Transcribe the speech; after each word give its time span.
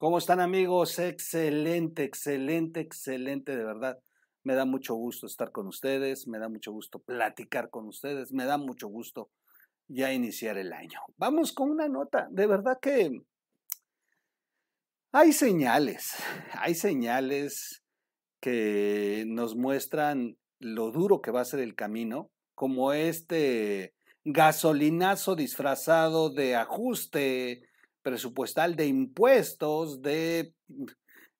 ¿Cómo 0.00 0.16
están 0.16 0.40
amigos? 0.40 0.98
Excelente, 0.98 2.04
excelente, 2.04 2.80
excelente, 2.80 3.54
de 3.54 3.62
verdad. 3.62 3.98
Me 4.44 4.54
da 4.54 4.64
mucho 4.64 4.94
gusto 4.94 5.26
estar 5.26 5.52
con 5.52 5.66
ustedes, 5.66 6.26
me 6.26 6.38
da 6.38 6.48
mucho 6.48 6.72
gusto 6.72 7.00
platicar 7.00 7.68
con 7.68 7.86
ustedes, 7.86 8.32
me 8.32 8.46
da 8.46 8.56
mucho 8.56 8.88
gusto 8.88 9.28
ya 9.88 10.10
iniciar 10.10 10.56
el 10.56 10.72
año. 10.72 11.00
Vamos 11.18 11.52
con 11.52 11.70
una 11.70 11.86
nota, 11.86 12.28
de 12.30 12.46
verdad 12.46 12.78
que 12.80 13.10
hay 15.12 15.34
señales, 15.34 16.14
hay 16.54 16.74
señales 16.74 17.82
que 18.40 19.24
nos 19.26 19.54
muestran 19.54 20.38
lo 20.60 20.92
duro 20.92 21.20
que 21.20 21.30
va 21.30 21.42
a 21.42 21.44
ser 21.44 21.60
el 21.60 21.74
camino, 21.74 22.30
como 22.54 22.94
este 22.94 23.92
gasolinazo 24.24 25.36
disfrazado 25.36 26.30
de 26.30 26.56
ajuste 26.56 27.69
presupuestal 28.02 28.76
de 28.76 28.86
impuestos, 28.86 30.02
de 30.02 30.54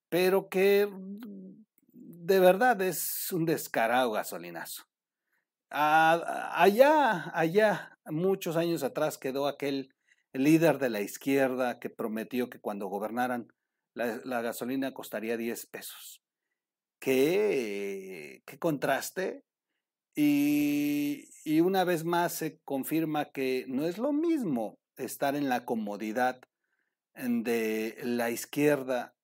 pero 0.08 0.48
que 0.48 0.88
de 1.92 2.40
verdad 2.40 2.80
es 2.82 3.32
un 3.32 3.46
descarado 3.46 4.12
gasolinazo. 4.12 4.84
allá, 5.70 7.30
allá, 7.32 7.98
muchos 8.06 8.56
años 8.56 8.82
atrás 8.82 9.18
quedó 9.18 9.46
aquel 9.46 9.94
líder 10.32 10.78
de 10.78 10.90
la 10.90 11.00
izquierda 11.00 11.78
que 11.78 11.90
prometió 11.90 12.50
que 12.50 12.60
cuando 12.60 12.86
gobernaran 12.88 13.52
la, 13.94 14.42
gasolina 14.42 14.92
costaría 14.92 15.36
10 15.36 15.66
pesos. 15.66 16.22
¿Qué, 17.00 18.42
qué 18.46 18.58
contraste? 18.58 19.44
Y, 20.14 21.28
y 21.44 21.60
una 21.60 21.84
vez 21.84 22.04
más 22.04 22.34
se 22.34 22.58
confirma 22.64 23.30
que 23.30 23.64
no 23.68 23.86
es 23.86 23.98
lo 23.98 24.12
mismo 24.12 24.78
estar 24.96 25.34
en 25.34 25.48
la 25.48 25.64
comodidad 25.64 26.40
de 27.14 27.98
la 28.02 28.30
izquierda 28.30 29.14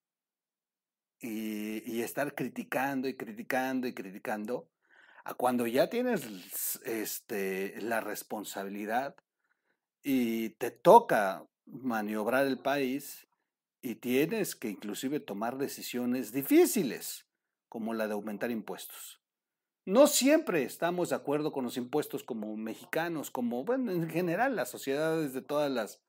y, 1.21 2.03
estar 2.03 2.35
criticando 2.35 3.09
y 3.09 3.17
criticando 3.17 3.87
y 3.89 3.95
criticando, 3.95 4.69
a 5.25 5.35
cuando 5.35 5.67
ya 5.67 5.89
tienes 5.89 6.81
este, 6.85 7.81
la 7.81 8.01
responsabilidad 8.01 9.17
y 10.03 10.51
te 10.51 10.71
toca 10.71 11.47
maniobrar 11.65 12.47
el 12.47 12.59
país 12.59 13.27
y 13.83 13.97
tienes 13.97 14.55
que 14.55 14.69
inclusive 14.69 15.21
tomar 15.21 15.59
decisiones 15.59 16.33
difíciles, 16.33 17.27
como 17.69 17.95
la 17.95 18.07
de 18.07 18.15
aumentar 18.15 18.51
impuestos. 18.51 19.21
No 19.85 20.07
siempre 20.07 20.65
estamos 20.65 21.11
de 21.11 21.17
acuerdo 21.17 21.53
con 21.53 21.65
los 21.65 21.77
impuestos 21.77 22.25
como 22.25 22.57
mexicanos, 22.57 23.31
como, 23.31 23.65
bueno, 23.65 23.93
en 23.93 24.09
general 24.09 24.57
las 24.57 24.71
sociedades 24.71 25.33
de 25.33 25.43
todas 25.43 25.71
las, 25.71 26.01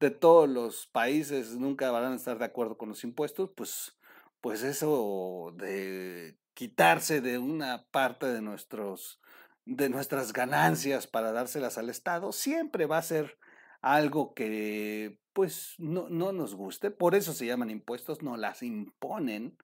de 0.00 0.10
todos 0.10 0.48
los 0.48 0.86
países 0.88 1.56
nunca 1.56 1.90
van 1.90 2.12
a 2.12 2.16
estar 2.16 2.38
de 2.38 2.44
acuerdo 2.44 2.76
con 2.76 2.88
los 2.88 3.04
impuestos, 3.04 3.50
pues, 3.56 3.98
pues 4.40 4.62
eso 4.62 5.54
de 5.56 6.38
quitarse 6.54 7.20
de 7.20 7.38
una 7.38 7.86
parte 7.90 8.26
de 8.26 8.42
nuestros, 8.42 9.20
de 9.64 9.88
nuestras 9.88 10.32
ganancias 10.32 11.06
para 11.06 11.32
dárselas 11.32 11.78
al 11.78 11.90
Estado, 11.90 12.32
siempre 12.32 12.86
va 12.86 12.98
a 12.98 13.02
ser 13.02 13.38
algo 13.80 14.34
que, 14.34 15.20
pues, 15.32 15.74
no, 15.78 16.08
no 16.08 16.32
nos 16.32 16.54
guste. 16.54 16.90
Por 16.90 17.14
eso 17.14 17.32
se 17.32 17.46
llaman 17.46 17.70
impuestos, 17.70 18.22
no 18.22 18.36
las 18.36 18.62
imponen 18.62 19.56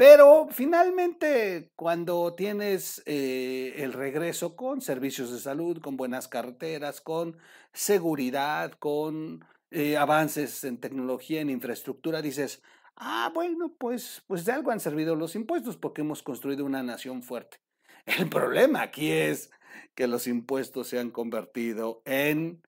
pero 0.00 0.48
finalmente, 0.50 1.72
cuando 1.76 2.32
tienes 2.32 3.02
eh, 3.04 3.74
el 3.76 3.92
regreso 3.92 4.56
con 4.56 4.80
servicios 4.80 5.30
de 5.30 5.38
salud, 5.38 5.78
con 5.82 5.98
buenas 5.98 6.26
carreteras, 6.26 7.02
con 7.02 7.36
seguridad, 7.74 8.72
con 8.78 9.44
eh, 9.70 9.98
avances 9.98 10.64
en 10.64 10.78
tecnología, 10.78 11.42
en 11.42 11.50
infraestructura, 11.50 12.22
dices, 12.22 12.62
ah, 12.96 13.30
bueno, 13.34 13.74
pues, 13.76 14.22
pues 14.26 14.46
de 14.46 14.52
algo 14.52 14.70
han 14.70 14.80
servido 14.80 15.16
los 15.16 15.34
impuestos 15.34 15.76
porque 15.76 16.00
hemos 16.00 16.22
construido 16.22 16.64
una 16.64 16.82
nación 16.82 17.22
fuerte. 17.22 17.58
El 18.06 18.30
problema 18.30 18.80
aquí 18.80 19.10
es 19.10 19.50
que 19.94 20.06
los 20.06 20.26
impuestos 20.26 20.88
se 20.88 20.98
han 20.98 21.10
convertido 21.10 22.00
en, 22.06 22.62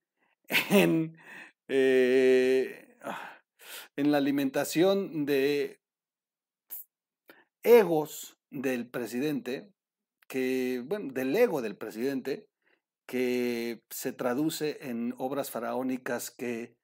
en, 0.69 1.17
eh, 1.69 2.95
ah, 3.01 3.39
en 3.97 4.13
la 4.13 4.19
alimentación 4.19 5.25
de 5.25 5.82
egos 7.63 8.39
del 8.51 8.89
presidente, 8.89 9.73
que, 10.29 10.83
bueno, 10.87 11.13
del 11.13 11.35
ego 11.35 11.63
del 11.63 11.77
presidente, 11.77 12.47
que 13.07 13.83
se 13.91 14.13
traduce 14.13 14.79
en 14.89 15.15
obras 15.19 15.51
faraónicas 15.51 16.31
que 16.31 16.75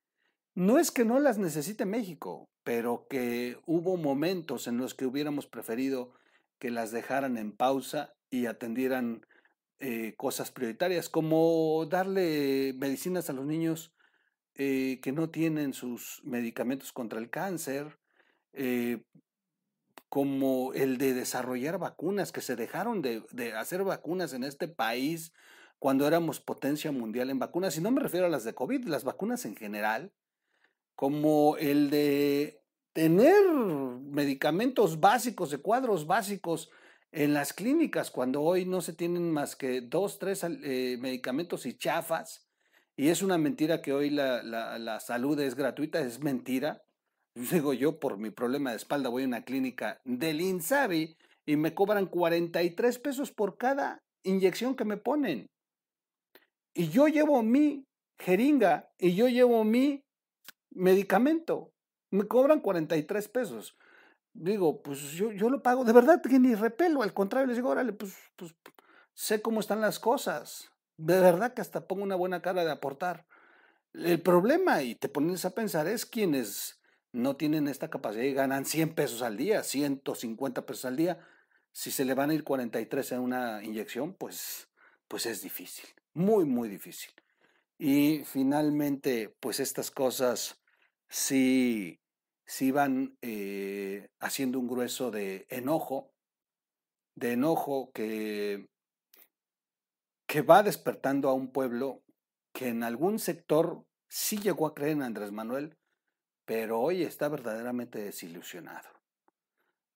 no 0.54 0.78
es 0.78 0.90
que 0.90 1.04
no 1.04 1.20
las 1.20 1.38
necesite 1.38 1.84
México, 1.84 2.48
pero 2.64 3.06
que 3.08 3.58
hubo 3.64 3.96
momentos 3.96 4.66
en 4.66 4.76
los 4.76 4.94
que 4.94 5.06
hubiéramos 5.06 5.46
preferido 5.46 6.12
que 6.58 6.70
las 6.70 6.90
dejaran 6.90 7.38
en 7.38 7.52
pausa 7.52 8.14
y 8.30 8.46
atendieran 8.46 9.24
eh, 9.78 10.14
cosas 10.16 10.50
prioritarias, 10.50 11.08
como 11.08 11.86
darle 11.86 12.74
medicinas 12.76 13.30
a 13.30 13.32
los 13.32 13.46
niños 13.46 13.94
eh, 14.54 14.98
que 15.00 15.12
no 15.12 15.30
tienen 15.30 15.72
sus 15.72 16.20
medicamentos 16.24 16.92
contra 16.92 17.20
el 17.20 17.30
cáncer, 17.30 17.96
eh, 18.52 19.04
como 20.08 20.72
el 20.72 20.98
de 20.98 21.12
desarrollar 21.14 21.78
vacunas, 21.78 22.32
que 22.32 22.40
se 22.40 22.56
dejaron 22.56 23.02
de, 23.02 23.22
hacer 23.56 23.84
vacunas 23.84 24.32
en 24.32 24.44
este 24.44 24.68
país 24.68 25.32
cuando 25.78 26.06
éramos 26.06 26.40
potencia 26.40 26.90
mundial 26.92 27.30
en 27.30 27.38
vacunas, 27.38 27.76
y 27.76 27.80
no 27.80 27.90
me 27.90 28.00
refiero 28.00 28.26
a 28.26 28.30
las 28.30 28.44
de 28.44 28.54
COVID, 28.54 28.86
las 28.86 29.04
vacunas 29.04 29.44
en 29.44 29.54
general, 29.54 30.12
como 30.94 31.56
el 31.58 31.90
de 31.90 32.62
tener 32.92 33.34
medicamentos 33.48 34.98
básicos, 34.98 35.50
de 35.50 35.58
cuadros 35.58 36.06
básicos 36.06 36.70
en 37.12 37.32
las 37.34 37.52
clínicas, 37.52 38.10
cuando 38.10 38.42
hoy 38.42 38.64
no 38.64 38.80
se 38.80 38.92
tienen 38.92 39.30
más 39.30 39.56
que 39.56 39.82
dos, 39.82 40.18
tres 40.18 40.42
eh, 40.44 40.96
medicamentos 40.98 41.64
y 41.66 41.76
chafas, 41.76 42.48
y 42.96 43.10
es 43.10 43.22
una 43.22 43.38
mentira 43.38 43.80
que 43.80 43.92
hoy 43.92 44.10
la, 44.10 44.42
la 44.42 44.98
salud 44.98 45.38
es 45.38 45.54
gratuita, 45.54 46.00
es 46.00 46.20
mentira. 46.20 46.82
Digo 47.38 47.72
yo, 47.72 48.00
por 48.00 48.18
mi 48.18 48.30
problema 48.30 48.70
de 48.70 48.76
espalda, 48.76 49.10
voy 49.10 49.22
a 49.22 49.26
una 49.26 49.44
clínica 49.44 50.00
del 50.04 50.40
INSABI 50.40 51.16
y 51.46 51.56
me 51.56 51.72
cobran 51.72 52.06
43 52.06 52.98
pesos 52.98 53.30
por 53.30 53.56
cada 53.56 54.02
inyección 54.24 54.74
que 54.74 54.84
me 54.84 54.96
ponen. 54.96 55.46
Y 56.74 56.88
yo 56.88 57.06
llevo 57.06 57.44
mi 57.44 57.86
jeringa 58.18 58.90
y 58.98 59.14
yo 59.14 59.28
llevo 59.28 59.62
mi 59.62 60.02
medicamento. 60.70 61.70
Me 62.10 62.26
cobran 62.26 62.60
43 62.60 63.28
pesos. 63.28 63.76
Digo, 64.34 64.82
pues 64.82 65.12
yo, 65.12 65.30
yo 65.30 65.48
lo 65.48 65.62
pago. 65.62 65.84
De 65.84 65.92
verdad 65.92 66.20
que 66.20 66.40
ni 66.40 66.56
repelo. 66.56 67.02
Al 67.02 67.14
contrario, 67.14 67.46
les 67.46 67.56
digo, 67.56 67.68
órale, 67.68 67.92
pues, 67.92 68.16
pues 68.34 68.52
sé 69.14 69.40
cómo 69.40 69.60
están 69.60 69.80
las 69.80 70.00
cosas. 70.00 70.72
De 70.96 71.20
verdad 71.20 71.54
que 71.54 71.60
hasta 71.60 71.86
pongo 71.86 72.02
una 72.02 72.16
buena 72.16 72.42
cara 72.42 72.64
de 72.64 72.72
aportar. 72.72 73.26
El 73.94 74.20
problema, 74.22 74.82
y 74.82 74.96
te 74.96 75.08
pones 75.08 75.44
a 75.44 75.54
pensar, 75.54 75.86
es 75.86 76.04
quienes 76.04 76.77
no 77.12 77.36
tienen 77.36 77.68
esta 77.68 77.90
capacidad 77.90 78.24
y 78.24 78.34
ganan 78.34 78.64
100 78.64 78.94
pesos 78.94 79.22
al 79.22 79.36
día, 79.36 79.62
150 79.62 80.66
pesos 80.66 80.84
al 80.84 80.96
día. 80.96 81.18
Si 81.72 81.90
se 81.90 82.04
le 82.04 82.14
van 82.14 82.30
a 82.30 82.34
ir 82.34 82.44
43 82.44 83.12
en 83.12 83.20
una 83.20 83.62
inyección, 83.62 84.14
pues, 84.14 84.68
pues 85.06 85.26
es 85.26 85.42
difícil, 85.42 85.88
muy, 86.12 86.44
muy 86.44 86.68
difícil. 86.68 87.12
Y 87.78 88.24
finalmente, 88.24 89.34
pues 89.40 89.60
estas 89.60 89.90
cosas 89.90 90.60
sí, 91.08 92.00
sí 92.44 92.72
van 92.72 93.16
eh, 93.22 94.08
haciendo 94.18 94.58
un 94.58 94.68
grueso 94.68 95.10
de 95.10 95.46
enojo, 95.48 96.12
de 97.14 97.32
enojo 97.32 97.92
que, 97.92 98.68
que 100.26 100.42
va 100.42 100.62
despertando 100.62 101.28
a 101.28 101.34
un 101.34 101.52
pueblo 101.52 102.02
que 102.52 102.68
en 102.68 102.82
algún 102.82 103.20
sector 103.20 103.84
sí 104.08 104.38
llegó 104.38 104.66
a 104.66 104.74
creer 104.74 104.92
en 104.92 105.02
Andrés 105.02 105.30
Manuel, 105.30 105.77
pero 106.48 106.80
hoy 106.80 107.02
está 107.02 107.28
verdaderamente 107.28 108.02
desilusionado. 108.02 108.88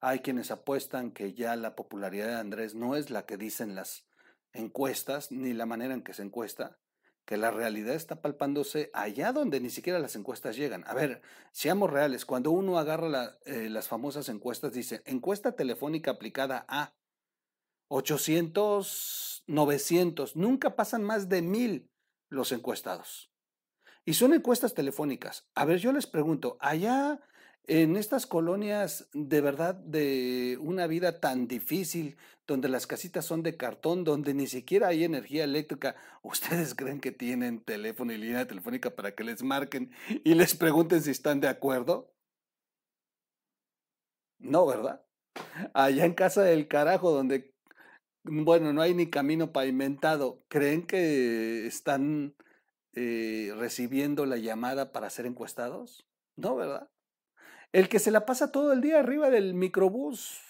Hay 0.02 0.19
quienes 0.19 0.50
apuestan 0.50 1.10
que 1.10 1.32
ya 1.32 1.56
la 1.56 1.75
popularidad 1.75 2.26
de 2.26 2.34
Andrés 2.34 2.75
no 2.75 2.94
es 2.94 3.08
la 3.08 3.25
que 3.25 3.38
dicen 3.38 3.75
las 3.75 4.06
encuestas, 4.52 5.32
ni 5.32 5.54
la 5.54 5.64
manera 5.64 5.94
en 5.94 6.02
que 6.02 6.12
se 6.12 6.20
encuesta, 6.20 6.78
que 7.25 7.38
la 7.38 7.50
realidad 7.50 7.94
está 7.94 8.20
palpándose 8.20 8.90
allá 8.93 9.32
donde 9.32 9.60
ni 9.60 9.70
siquiera 9.70 9.99
las 9.99 10.14
encuestas 10.14 10.54
llegan. 10.54 10.84
A 10.87 10.93
ver, 10.93 11.22
seamos 11.52 11.88
reales, 11.88 12.26
cuando 12.26 12.50
uno 12.50 12.78
agarra 12.78 13.38
eh, 13.46 13.70
las 13.70 13.88
famosas 13.88 14.28
encuestas, 14.28 14.75
dice, 14.75 15.00
encuesta 15.06 15.52
telefónica 15.52 16.10
aplicada 16.10 16.66
a 16.69 16.93
800, 17.88 19.44
900, 19.46 20.37
nunca 20.37 20.76
pasan 20.76 21.02
más 21.02 21.31
de 21.31 21.40
mil 21.40 21.90
los 22.28 22.52
encuestados. 22.52 23.31
Y 24.04 24.14
son 24.14 24.34
encuestas 24.34 24.75
telefónicas. 24.75 25.46
A 25.54 25.64
ver, 25.64 25.78
yo 25.78 25.93
les 25.93 26.06
pregunto, 26.06 26.56
allá 26.60 27.20
en 27.66 27.96
estas 27.96 28.26
colonias 28.26 29.08
de 29.12 29.40
verdad 29.40 29.76
de 29.76 30.58
una 30.60 30.87
vida 30.88 31.20
tan 31.20 31.46
difícil, 31.46 32.16
donde 32.46 32.69
las 32.69 32.88
casitas 32.88 33.25
son 33.25 33.43
de 33.44 33.56
cartón, 33.56 34.02
donde 34.02 34.34
ni 34.34 34.49
siquiera 34.49 34.88
hay 34.88 35.04
energía 35.04 35.44
eléctrica, 35.44 35.94
¿ustedes 36.22 36.75
creen 36.75 37.00
que 37.00 37.12
tienen 37.12 37.60
teléfono 37.60 38.12
y 38.12 38.19
línea 38.19 38.46
telefónica 38.46 38.90
para 38.90 39.14
que 39.14 39.25
les 39.25 39.43
marquen 39.43 39.93
y 40.25 40.34
les 40.34 40.55
pregunten 40.55 41.02
si 41.02 41.10
están 41.10 41.40
de 41.40 41.48
acuerdo? 41.48 42.12
No, 44.38 44.66
¿verdad? 44.66 45.05
Allá 45.72 46.05
en 46.05 46.14
casa 46.14 46.43
del 46.43 46.66
carajo, 46.66 47.12
donde, 47.12 47.55
bueno, 48.25 48.72
no 48.72 48.82
hay 48.82 48.93
ni 48.93 49.08
camino 49.08 49.52
pavimentado, 49.52 50.43
¿creen 50.48 50.84
que 50.84 51.64
están 51.66 52.34
eh, 52.94 53.53
recibiendo 53.56 54.27
la 54.27 54.37
llamada 54.37 54.93
para 54.93 55.11
ser 55.11 55.27
encuestados? 55.27 56.06
No, 56.37 56.56
¿verdad? 56.56 56.89
El 57.73 57.89
que 57.89 57.99
se 57.99 58.11
la 58.11 58.27
pasa 58.27 58.53
todo 58.53 58.73
el 58.73 58.81
día 58.81 59.00
arriba 59.00 59.31
del 59.31 59.55
microbús, 59.55 60.41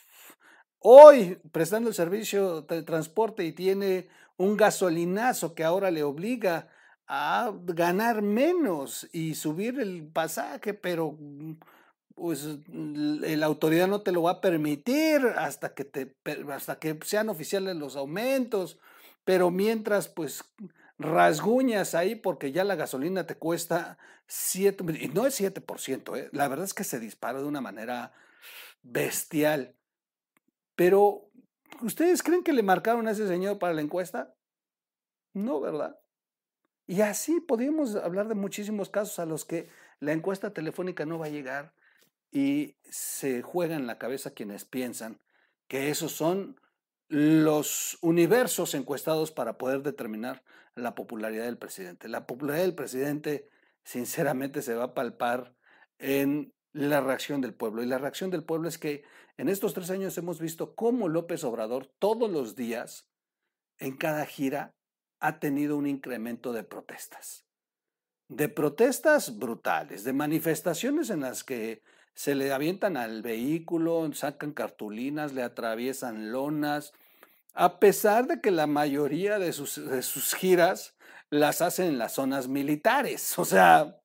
hoy 0.81 1.39
prestando 1.53 1.89
el 1.89 1.94
servicio 1.94 2.62
de 2.62 2.83
transporte 2.83 3.44
y 3.44 3.53
tiene 3.53 4.09
un 4.37 4.56
gasolinazo 4.56 5.55
que 5.55 5.65
ahora 5.65 5.91
le 5.91 6.03
obliga 6.03 6.69
a 7.06 7.53
ganar 7.65 8.23
menos 8.23 9.09
y 9.12 9.35
subir 9.35 9.79
el 9.79 10.09
pasaje, 10.09 10.75
pero 10.75 11.17
pues 12.15 12.59
la 12.69 13.47
autoridad 13.47 13.87
no 13.87 14.03
te 14.03 14.12
lo 14.12 14.23
va 14.23 14.33
a 14.33 14.41
permitir 14.41 15.25
hasta 15.37 15.75
que 15.75 15.85
te 15.85 16.17
hasta 16.50 16.79
que 16.79 16.99
sean 17.05 17.29
oficiales 17.29 17.77
los 17.77 17.97
aumentos, 17.97 18.79
pero 19.25 19.50
mientras 19.50 20.09
pues 20.09 20.44
rasguñas 20.99 21.94
ahí 21.94 22.15
porque 22.15 22.53
ya 22.53 22.65
la 22.65 22.77
gasolina 22.77 23.27
te 23.27 23.37
cuesta 23.37 23.99
7, 24.27 24.85
y 25.00 25.09
no 25.09 25.27
es 25.27 25.41
7%, 25.41 26.17
¿eh? 26.17 26.29
la 26.33 26.49
verdad 26.49 26.65
es 26.65 26.75
que 26.75 26.85
se 26.85 27.00
dispara 27.00 27.41
de 27.41 27.47
una 27.47 27.61
manera 27.61 28.12
bestial. 28.83 29.77
Pero, 30.75 31.31
¿ustedes 31.83 32.23
creen 32.23 32.43
que 32.43 32.53
le 32.53 32.62
marcaron 32.62 33.06
a 33.06 33.12
ese 33.12 33.29
señor 33.29 33.59
para 33.59 33.75
la 33.75 33.83
encuesta? 33.83 34.35
No, 35.35 35.61
¿verdad? 35.61 35.99
Y 36.87 37.00
así 37.00 37.41
podríamos 37.41 37.97
hablar 37.97 38.29
de 38.29 38.35
muchísimos 38.35 38.91
casos 38.91 39.19
a 39.19 39.27
los 39.27 39.44
que 39.44 39.69
la 40.00 40.12
encuesta 40.12 40.53
telefónica 40.53 41.06
no 41.06 41.19
va 41.19 41.27
a 41.27 41.31
llegar 41.31 41.75
y 42.31 42.77
se 42.91 43.43
juega 43.43 43.77
en 43.77 43.87
la 43.87 43.99
cabeza 43.99 44.33
quienes 44.33 44.65
piensan 44.65 45.21
que 45.69 45.91
esos 45.91 46.12
son 46.12 46.61
los 47.12 47.99
universos 48.00 48.75
encuestados 48.75 49.32
para 49.32 49.59
poder 49.59 49.82
determinar 49.82 50.43
la 50.75 50.94
popularidad 50.94 51.44
del 51.44 51.59
presidente. 51.59 52.09
La 52.09 52.26
popularidad 52.26 52.64
del 52.64 52.75
presidente, 52.75 53.50
sinceramente, 53.85 54.62
se 54.62 54.75
va 54.75 54.85
a 54.85 54.94
palpar 54.94 55.55
en 55.99 56.55
la 56.73 57.03
reacción 57.03 57.43
del 57.43 57.53
pueblo. 57.53 57.82
Y 57.82 57.87
la 57.87 57.99
reacción 57.99 58.31
del 58.31 58.44
pueblo 58.44 58.67
es 58.67 58.79
que 58.79 59.05
en 59.37 59.50
estos 59.50 59.75
tres 59.75 59.91
años 59.91 60.17
hemos 60.17 60.41
visto 60.41 60.75
cómo 60.75 61.06
López 61.11 61.44
Obrador 61.44 61.93
todos 61.99 62.31
los 62.31 62.56
días, 62.56 63.11
en 63.76 63.99
cada 63.99 64.25
gira, 64.25 64.75
ha 65.20 65.38
tenido 65.38 65.76
un 65.76 65.87
incremento 65.87 66.55
de 66.55 66.65
protestas. 66.65 67.44
De 68.29 68.49
protestas 68.49 69.38
brutales, 69.38 70.05
de 70.05 70.15
manifestaciones 70.15 71.11
en 71.11 71.20
las 71.20 71.44
que 71.44 71.82
se 72.15 72.35
le 72.35 72.53
avientan 72.53 72.97
al 72.97 73.20
vehículo, 73.20 74.11
sacan 74.15 74.53
cartulinas, 74.53 75.35
le 75.35 75.43
atraviesan 75.43 76.32
lonas, 76.32 76.94
a 77.54 77.78
pesar 77.78 78.26
de 78.26 78.40
que 78.40 78.50
la 78.50 78.66
mayoría 78.66 79.38
de 79.38 79.52
sus, 79.52 79.72
sus 79.72 80.34
giras 80.34 80.96
las 81.31 81.62
hacen 81.62 81.87
en 81.87 81.99
las 81.99 82.12
zonas 82.12 82.49
militares. 82.49 83.38
O 83.38 83.44
sea, 83.44 83.99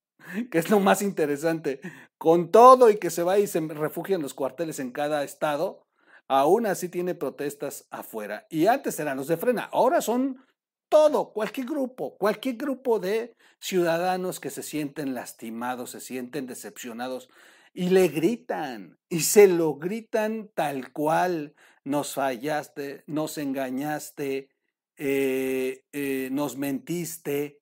que 0.52 0.58
es 0.58 0.70
lo 0.70 0.80
más 0.80 1.02
interesante. 1.02 1.82
Con 2.18 2.52
todo 2.52 2.90
y 2.90 2.98
que 2.98 3.10
se 3.10 3.24
va 3.24 3.38
y 3.38 3.48
se 3.48 3.60
refugia 3.60 4.16
en 4.16 4.22
los 4.22 4.34
cuarteles 4.34 4.80
en 4.80 4.92
cada 4.92 5.24
estado, 5.24 5.84
aún 6.28 6.66
así 6.66 6.90
tiene 6.90 7.16
protestas 7.16 7.88
afuera. 7.92 8.46
Y 8.50 8.68
antes 8.68 9.00
eran 9.00 9.18
los 9.18 9.28
de 9.28 9.38
frena, 9.38 9.70
ahora 9.72 10.02
son 10.02 10.44
todo, 10.90 11.34
cualquier 11.34 11.68
grupo, 11.68 12.18
cualquier 12.18 12.56
grupo 12.56 13.00
de 13.00 13.36
ciudadanos 13.60 14.40
que 14.40 14.50
se 14.50 14.64
sienten 14.64 15.14
lastimados, 15.14 15.92
se 15.92 16.00
sienten 16.00 16.48
decepcionados 16.48 17.30
y 17.74 17.90
le 17.90 18.08
gritan 18.08 18.98
y 19.10 19.22
se 19.22 19.48
lo 19.48 19.76
gritan 19.76 20.50
tal 20.54 20.92
cual, 20.92 21.54
nos 21.88 22.16
fallaste, 22.16 23.04
nos 23.08 23.38
engañaste, 23.38 24.50
eh, 24.98 25.86
eh, 25.94 26.30
nos 26.34 26.58
mentiste. 26.58 27.62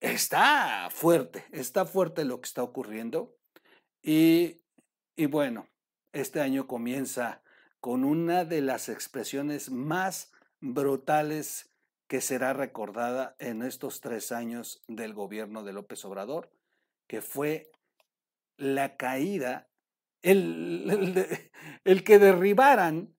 Está 0.00 0.90
fuerte, 0.90 1.44
está 1.52 1.86
fuerte 1.86 2.24
lo 2.24 2.40
que 2.40 2.48
está 2.48 2.64
ocurriendo. 2.64 3.36
Y, 4.02 4.62
y 5.14 5.26
bueno, 5.26 5.68
este 6.12 6.40
año 6.40 6.66
comienza 6.66 7.44
con 7.78 8.02
una 8.02 8.44
de 8.44 8.62
las 8.62 8.88
expresiones 8.88 9.70
más 9.70 10.32
brutales 10.60 11.70
que 12.08 12.20
será 12.20 12.52
recordada 12.52 13.36
en 13.38 13.62
estos 13.62 14.00
tres 14.00 14.32
años 14.32 14.82
del 14.88 15.14
gobierno 15.14 15.62
de 15.62 15.72
López 15.72 16.04
Obrador, 16.04 16.50
que 17.06 17.22
fue 17.22 17.70
la 18.56 18.96
caída, 18.96 19.68
el, 20.22 21.40
el, 21.84 22.04
que 22.04 22.18
derribaran 22.18 23.14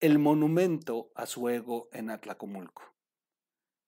el 0.00 0.18
monumento 0.18 1.12
a 1.14 1.26
su 1.26 1.48
ego 1.48 1.88
en 1.92 2.10
Atlacomulco. 2.10 2.82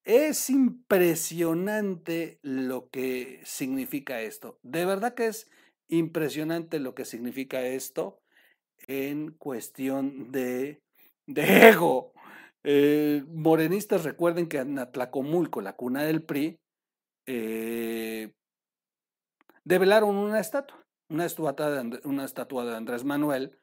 Es 0.05 0.51
impresionante 0.51 2.39
lo 2.43 2.91
que 2.91 3.41
significa 3.45 4.21
esto. 4.21 4.59
De 4.63 4.85
verdad 4.85 5.15
que 5.15 5.27
es 5.27 5.51
impresionante 5.89 6.79
lo 6.79 6.95
que 6.95 7.05
significa 7.05 7.63
esto 7.63 8.21
en 8.87 9.33
cuestión 9.33 10.31
de, 10.31 10.83
de 11.27 11.69
ego. 11.69 12.13
Eh, 12.65 13.25
morenistas 13.29 14.05
recuerden 14.05 14.49
que 14.49 14.59
en 14.59 14.79
Atlacomulco, 14.79 15.61
la 15.61 15.77
cuna 15.77 16.03
del 16.03 16.23
PRI, 16.23 16.59
eh, 17.27 18.33
develaron 19.65 20.17
una 20.17 20.41
estatua, 20.41 20.84
una 21.09 21.27
estatua, 21.27 21.53
de, 21.53 22.01
una 22.05 22.25
estatua 22.25 22.65
de 22.65 22.77
Andrés 22.77 23.05
Manuel, 23.05 23.59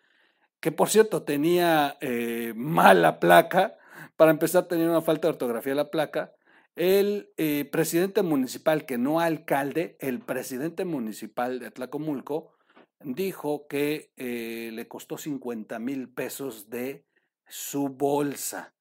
que 0.60 0.72
por 0.72 0.90
cierto 0.90 1.24
tenía 1.24 1.98
eh, 2.02 2.54
mala 2.56 3.20
placa, 3.20 3.78
para 4.16 4.32
empezar 4.32 4.68
tenía 4.68 4.90
una 4.90 5.02
falta 5.02 5.28
de 5.28 5.34
ortografía 5.34 5.76
la 5.76 5.90
placa, 5.90 6.34
el 6.76 7.32
eh, 7.38 7.66
presidente 7.66 8.22
municipal, 8.22 8.86
que 8.86 8.98
no 8.98 9.20
alcalde, 9.20 9.98
el 10.00 10.20
presidente 10.20 10.86
municipal 10.86 11.60
de 11.60 11.68
Atlacomulco, 11.68 12.54
dijo 13.04 13.68
que 13.68 14.12
eh, 14.16 14.70
le 14.74 14.88
costó 14.88 15.18
50 15.18 15.80
mil 15.80 16.10
pesos 16.10 16.70
de 16.70 17.06
su 17.48 17.90
bolsa 17.90 18.74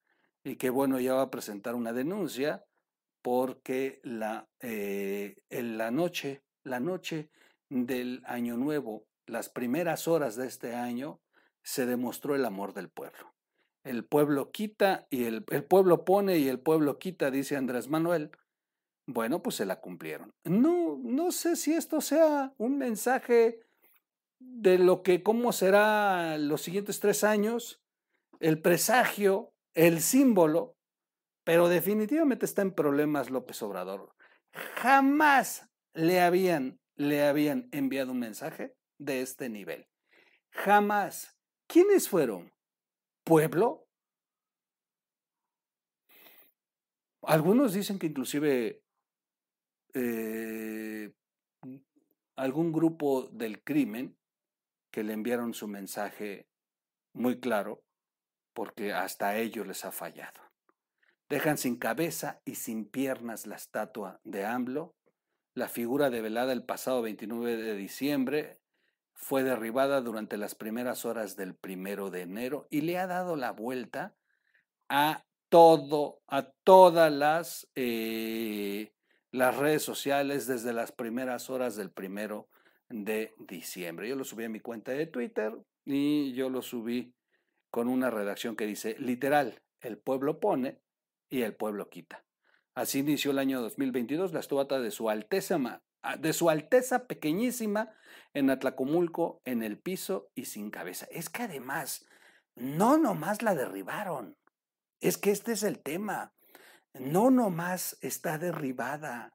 y 0.43 0.55
que 0.55 0.69
bueno, 0.69 0.99
ya 0.99 1.15
va 1.15 1.23
a 1.23 1.31
presentar 1.31 1.75
una 1.75 1.91
denuncia 1.91 2.63
porque 3.21 3.99
la, 4.03 4.47
en 4.59 5.77
la 5.77 5.91
noche 5.91 6.43
la 6.63 6.79
noche 6.79 7.29
del 7.71 8.21
Año 8.25 8.57
Nuevo, 8.57 9.07
las 9.25 9.47
primeras 9.47 10.07
horas 10.07 10.35
de 10.35 10.45
este 10.45 10.75
año, 10.75 11.21
se 11.63 11.85
demostró 11.85 12.35
el 12.35 12.43
amor 12.43 12.73
del 12.73 12.89
pueblo. 12.89 13.33
El 13.83 14.03
pueblo 14.03 14.51
quita 14.51 15.07
y 15.09 15.23
el, 15.23 15.43
pueblo 15.43 16.03
pone 16.03 16.37
y 16.37 16.49
el 16.49 16.59
pueblo 16.59 16.99
quita, 16.99 17.31
dice 17.31 17.55
Andrés 17.55 17.87
Manuel. 17.87 18.31
Bueno, 19.07 19.41
pues 19.41 19.55
se 19.55 19.65
la 19.65 19.79
cumplieron. 19.79 20.33
No, 20.43 20.99
no 21.01 21.31
sé 21.31 21.55
si 21.55 21.73
esto 21.73 22.01
sea 22.01 22.53
un 22.57 22.77
mensaje 22.77 23.61
de 24.39 24.77
lo 24.77 25.01
que, 25.01 25.23
cómo 25.23 25.53
será 25.53 26.37
los 26.37 26.61
siguientes 26.61 26.99
tres 26.99 27.23
años, 27.23 27.81
el 28.41 28.61
presagio, 28.61 29.53
el 29.75 30.01
símbolo, 30.01 30.75
pero 31.45 31.69
definitivamente 31.69 32.45
está 32.45 32.63
en 32.63 32.73
problemas 32.73 33.29
López 33.29 33.61
Obrador. 33.63 34.13
Jamás 34.75 35.69
le 35.93 36.19
habían, 36.19 36.80
le 37.01 37.23
habían 37.23 37.67
enviado 37.71 38.11
un 38.11 38.19
mensaje 38.19 38.75
de 38.99 39.21
este 39.21 39.49
nivel. 39.49 39.87
Jamás. 40.51 41.35
¿Quiénes 41.67 42.07
fueron? 42.07 42.53
¿Pueblo? 43.23 43.87
Algunos 47.23 47.73
dicen 47.73 47.97
que 47.97 48.07
inclusive 48.07 48.83
eh, 49.93 51.11
algún 52.35 52.71
grupo 52.71 53.23
del 53.31 53.63
crimen 53.63 54.17
que 54.91 55.03
le 55.03 55.13
enviaron 55.13 55.53
su 55.53 55.67
mensaje 55.67 56.47
muy 57.13 57.39
claro, 57.39 57.83
porque 58.53 58.93
hasta 58.93 59.37
ellos 59.37 59.65
les 59.65 59.85
ha 59.85 59.91
fallado. 59.91 60.41
Dejan 61.29 61.57
sin 61.57 61.77
cabeza 61.77 62.41
y 62.45 62.55
sin 62.55 62.85
piernas 62.85 63.47
la 63.47 63.55
estatua 63.55 64.19
de 64.23 64.45
AMLO 64.45 64.95
la 65.53 65.67
figura 65.67 66.09
develada 66.09 66.53
el 66.53 66.63
pasado 66.63 67.01
29 67.01 67.57
de 67.57 67.75
diciembre 67.75 68.59
fue 69.13 69.43
derribada 69.43 70.01
durante 70.01 70.37
las 70.37 70.55
primeras 70.55 71.05
horas 71.05 71.35
del 71.35 71.53
primero 71.55 72.09
de 72.09 72.21
enero 72.21 72.67
y 72.69 72.81
le 72.81 72.97
ha 72.97 73.07
dado 73.07 73.35
la 73.35 73.51
vuelta 73.51 74.15
a 74.89 75.25
todo, 75.49 76.21
a 76.27 76.43
todas 76.63 77.11
las, 77.11 77.67
eh, 77.75 78.93
las 79.31 79.57
redes 79.57 79.83
sociales 79.83 80.47
desde 80.47 80.73
las 80.73 80.91
primeras 80.91 81.49
horas 81.49 81.75
del 81.75 81.91
primero 81.91 82.49
de 82.89 83.33
diciembre. 83.39 84.07
Yo 84.07 84.15
lo 84.15 84.23
subí 84.23 84.45
a 84.45 84.49
mi 84.49 84.59
cuenta 84.59 84.91
de 84.93 85.05
Twitter 85.05 85.53
y 85.85 86.33
yo 86.33 86.49
lo 86.49 86.61
subí 86.61 87.13
con 87.69 87.87
una 87.87 88.09
redacción 88.09 88.55
que 88.55 88.65
dice, 88.65 88.95
literal, 88.99 89.61
el 89.81 89.97
pueblo 89.97 90.39
pone 90.39 90.79
y 91.29 91.41
el 91.43 91.55
pueblo 91.55 91.89
quita. 91.89 92.23
Así 92.75 92.99
inició 92.99 93.31
el 93.31 93.39
año 93.39 93.61
2022 93.61 94.33
la 94.33 94.39
estubata 94.39 94.79
de 94.79 94.91
su 94.91 95.09
Alteza, 95.09 95.81
de 96.19 96.33
su 96.33 96.49
Alteza 96.49 97.05
pequeñísima 97.07 97.93
en 98.33 98.49
Atlacomulco, 98.49 99.41
en 99.45 99.61
el 99.61 99.77
piso 99.77 100.29
y 100.35 100.45
sin 100.45 100.71
cabeza. 100.71 101.05
Es 101.11 101.29
que 101.29 101.43
además, 101.43 102.05
no 102.55 102.97
nomás 102.97 103.41
la 103.41 103.55
derribaron, 103.55 104.37
es 105.01 105.17
que 105.17 105.31
este 105.31 105.53
es 105.53 105.63
el 105.63 105.79
tema. 105.79 106.33
No 106.93 107.31
nomás 107.31 107.97
está 108.01 108.37
derribada, 108.37 109.33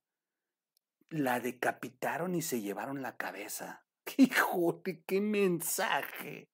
la 1.11 1.41
decapitaron 1.41 2.35
y 2.35 2.43
se 2.43 2.61
llevaron 2.61 3.03
la 3.03 3.17
cabeza. 3.17 3.85
¡Hijo 4.17 4.83
qué 5.07 5.21
mensaje! 5.21 6.49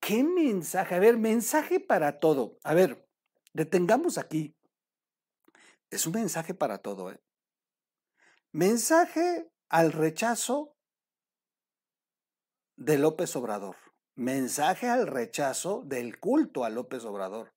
¿Qué 0.00 0.22
mensaje? 0.22 0.94
A 0.94 1.00
ver, 1.00 1.18
mensaje 1.18 1.80
para 1.80 2.20
todo. 2.20 2.58
A 2.62 2.72
ver, 2.72 3.04
detengamos 3.52 4.16
aquí. 4.16 4.54
Es 5.90 6.06
un 6.06 6.12
mensaje 6.14 6.54
para 6.54 6.78
todo, 6.78 7.10
¿eh? 7.10 7.20
Mensaje 8.52 9.50
al 9.68 9.92
rechazo 9.92 10.76
de 12.76 12.98
López 12.98 13.34
Obrador. 13.36 13.76
Mensaje 14.14 14.88
al 14.88 15.06
rechazo 15.06 15.82
del 15.84 16.18
culto 16.18 16.64
a 16.64 16.70
López 16.70 17.04
Obrador. 17.04 17.54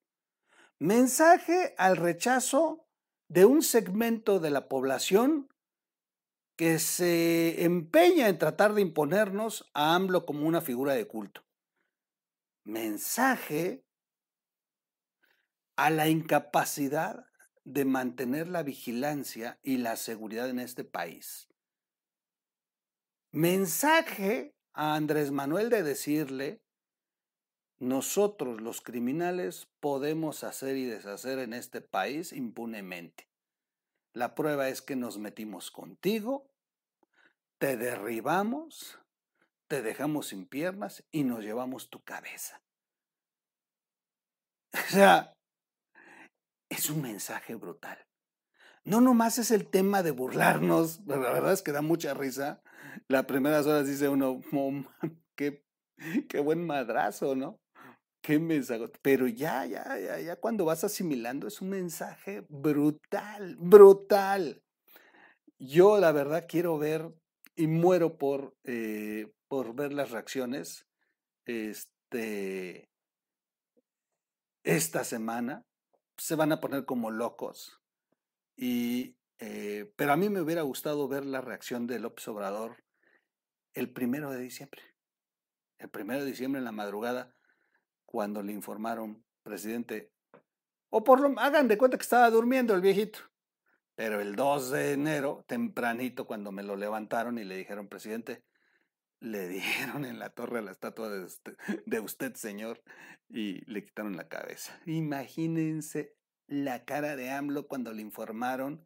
Mensaje 0.79 1.75
al 1.77 1.97
rechazo 1.97 2.87
de 3.27 3.45
un 3.45 3.61
segmento 3.61 4.39
de 4.39 4.49
la 4.49 4.67
población 4.67 5.49
que 6.55 6.79
se 6.79 7.63
empeña 7.63 8.27
en 8.27 8.37
tratar 8.37 8.73
de 8.73 8.81
imponernos 8.81 9.69
a 9.73 9.95
AMLO 9.95 10.25
como 10.25 10.45
una 10.45 10.61
figura 10.61 10.93
de 10.93 11.07
culto. 11.07 11.43
Mensaje 12.63 13.83
a 15.75 15.89
la 15.89 16.09
incapacidad 16.09 17.30
de 17.73 17.85
mantener 17.85 18.47
la 18.47 18.63
vigilancia 18.63 19.59
y 19.63 19.77
la 19.77 19.95
seguridad 19.95 20.49
en 20.49 20.59
este 20.59 20.83
país. 20.83 21.47
Mensaje 23.31 24.55
a 24.73 24.95
Andrés 24.95 25.31
Manuel 25.31 25.69
de 25.69 25.83
decirle, 25.83 26.61
nosotros 27.79 28.61
los 28.61 28.81
criminales 28.81 29.69
podemos 29.79 30.43
hacer 30.43 30.75
y 30.75 30.85
deshacer 30.85 31.39
en 31.39 31.53
este 31.53 31.81
país 31.81 32.33
impunemente. 32.33 33.29
La 34.13 34.35
prueba 34.35 34.67
es 34.67 34.81
que 34.81 34.97
nos 34.97 35.17
metimos 35.17 35.71
contigo, 35.71 36.51
te 37.57 37.77
derribamos, 37.77 38.99
te 39.67 39.81
dejamos 39.81 40.27
sin 40.27 40.45
piernas 40.45 41.05
y 41.11 41.23
nos 41.23 41.43
llevamos 41.43 41.89
tu 41.89 42.03
cabeza. 42.03 42.61
O 44.73 44.93
sea, 44.93 45.30
es 46.81 46.89
un 46.89 47.03
mensaje 47.03 47.53
brutal. 47.53 47.97
No 48.83 49.01
nomás 49.01 49.37
es 49.37 49.51
el 49.51 49.67
tema 49.67 50.01
de 50.01 50.09
burlarnos, 50.09 51.01
la 51.05 51.17
verdad 51.17 51.53
es 51.53 51.61
que 51.61 51.71
da 51.71 51.83
mucha 51.83 52.15
risa. 52.15 52.63
Las 53.07 53.25
primeras 53.25 53.67
horas 53.67 53.87
dice 53.87 54.09
uno, 54.09 54.41
qué, 55.35 55.63
qué 56.27 56.39
buen 56.39 56.65
madrazo, 56.65 57.35
¿no? 57.35 57.59
Qué 58.23 58.39
mensaje. 58.39 58.91
Pero 59.03 59.27
ya, 59.27 59.67
ya, 59.67 59.99
ya, 59.99 60.19
ya 60.19 60.35
cuando 60.37 60.65
vas 60.65 60.83
asimilando 60.83 61.47
es 61.47 61.61
un 61.61 61.69
mensaje 61.69 62.43
brutal, 62.49 63.57
brutal. 63.59 64.63
Yo 65.59 65.99
la 65.99 66.11
verdad 66.11 66.47
quiero 66.49 66.79
ver 66.79 67.13
y 67.55 67.67
muero 67.67 68.17
por, 68.17 68.55
eh, 68.63 69.31
por 69.47 69.75
ver 69.75 69.93
las 69.93 70.09
reacciones 70.09 70.87
este, 71.45 72.89
esta 74.63 75.03
semana 75.03 75.63
se 76.21 76.35
van 76.35 76.51
a 76.51 76.59
poner 76.59 76.85
como 76.85 77.09
locos. 77.09 77.81
Y, 78.55 79.17
eh, 79.39 79.91
pero 79.95 80.13
a 80.13 80.17
mí 80.17 80.29
me 80.29 80.39
hubiera 80.39 80.61
gustado 80.61 81.07
ver 81.07 81.25
la 81.25 81.41
reacción 81.41 81.87
de 81.87 81.97
López 81.97 82.27
Obrador 82.27 82.83
el 83.73 83.91
primero 83.91 84.29
de 84.29 84.39
diciembre. 84.39 84.83
El 85.79 85.89
primero 85.89 86.19
de 86.19 86.27
diciembre 86.27 86.59
en 86.59 86.65
la 86.65 86.71
madrugada, 86.71 87.33
cuando 88.05 88.43
le 88.43 88.53
informaron, 88.53 89.25
presidente, 89.41 90.11
o 90.91 91.03
por 91.03 91.21
lo 91.21 91.39
hagan 91.39 91.67
de 91.67 91.79
cuenta 91.79 91.97
que 91.97 92.03
estaba 92.03 92.29
durmiendo 92.29 92.75
el 92.75 92.81
viejito. 92.81 93.19
Pero 93.95 94.21
el 94.21 94.35
2 94.35 94.69
de 94.69 94.91
enero, 94.91 95.43
tempranito, 95.47 96.27
cuando 96.27 96.51
me 96.51 96.61
lo 96.61 96.75
levantaron 96.75 97.39
y 97.39 97.45
le 97.45 97.57
dijeron, 97.57 97.87
presidente, 97.87 98.43
le 99.21 99.47
dieron 99.47 100.03
en 100.03 100.19
la 100.19 100.31
torre 100.31 100.59
a 100.59 100.61
la 100.63 100.71
estatua 100.71 101.09
de 101.09 101.99
usted, 101.99 102.35
señor, 102.35 102.83
y 103.29 103.63
le 103.71 103.85
quitaron 103.85 104.17
la 104.17 104.27
cabeza. 104.27 104.77
Imagínense 104.85 106.15
la 106.47 106.83
cara 106.83 107.15
de 107.15 107.29
AMLO 107.29 107.67
cuando 107.67 107.93
le 107.93 108.01
informaron 108.01 108.85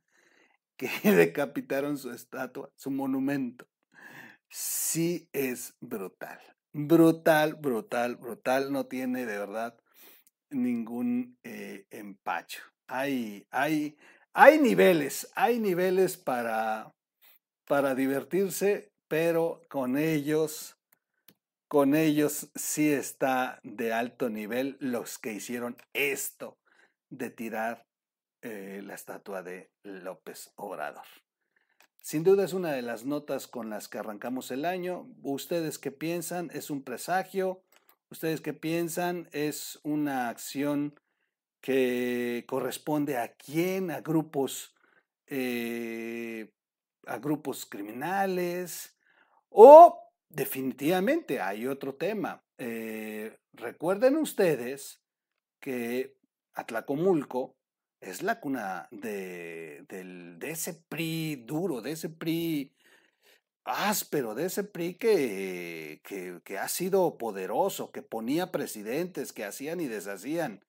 que 0.78 0.90
decapitaron 1.04 1.98
su 1.98 2.12
estatua, 2.12 2.72
su 2.76 2.92
monumento. 2.92 3.68
Sí 4.50 5.30
es 5.34 5.76
brutal. 5.80 6.40
Brutal, 6.74 7.56
brutal, 7.56 8.18
brutal. 8.18 8.72
No 8.72 8.86
tiene 8.86 9.26
de 9.26 9.38
verdad 9.38 9.78
ningún 10.50 11.40
eh, 11.44 11.88
empacho. 11.90 12.62
Hay, 12.88 13.48
hay, 13.50 13.98
hay 14.34 14.60
niveles, 14.60 15.32
hay 15.36 15.60
niveles 15.60 16.18
para, 16.18 16.94
para 17.66 17.96
divertirse 17.96 18.92
pero 19.18 19.66
con 19.70 19.98
ellos, 19.98 20.76
con 21.70 21.96
ellos 21.96 22.50
sí 22.54 22.92
está 22.92 23.62
de 23.64 23.94
alto 23.94 24.30
nivel 24.30 24.76
los 24.82 25.20
que 25.20 25.32
hicieron 25.32 25.78
esto 25.94 26.58
de 27.10 27.30
tirar 27.30 27.88
eh, 28.42 28.82
la 28.84 28.94
estatua 28.94 29.42
de 29.42 29.72
López 29.84 30.52
Obrador. 30.58 31.06
Sin 32.02 32.26
duda 32.26 32.44
es 32.44 32.52
una 32.52 32.74
de 32.74 32.82
las 32.82 33.06
notas 33.06 33.48
con 33.48 33.70
las 33.70 33.88
que 33.88 34.00
arrancamos 34.00 34.52
el 34.52 34.66
año. 34.66 35.08
¿Ustedes 35.24 35.80
qué 35.80 35.92
piensan? 35.92 36.52
¿Es 36.54 36.70
un 36.70 36.84
presagio? 36.84 37.64
¿Ustedes 38.10 38.42
qué 38.42 38.54
piensan? 38.54 39.30
¿Es 39.32 39.80
una 39.84 40.28
acción 40.28 41.00
que 41.62 42.44
corresponde 42.50 43.18
a 43.18 43.34
quién? 43.34 43.92
¿A 43.92 44.02
grupos, 44.02 44.76
eh, 45.28 46.52
a 47.08 47.18
grupos 47.18 47.66
criminales? 47.66 48.92
O 49.58 50.12
definitivamente 50.28 51.40
hay 51.40 51.66
otro 51.66 51.96
tema. 51.96 52.44
Eh, 52.58 53.38
recuerden 53.54 54.18
ustedes 54.18 55.02
que 55.62 56.18
Atlacomulco 56.54 57.56
es 58.02 58.22
la 58.22 58.42
cuna 58.42 58.90
de, 58.92 59.86
ese 60.42 60.74
PRI 60.74 61.38
duro, 61.46 61.82
de 61.82 61.92
ese 61.92 62.10
PRI 62.10 62.76
áspero, 63.64 64.36
de 64.36 64.46
ese 64.46 64.66
PRI 64.66 64.96
que, 64.96 66.02
que, 66.44 66.58
ha 66.58 66.68
sido 66.68 67.18
poderoso, 67.18 67.94
que 67.94 68.02
ponía 68.02 68.52
presidentes, 68.52 69.32
que 69.32 69.46
hacían 69.46 69.80
y 69.80 69.88
deshacían. 69.88 70.66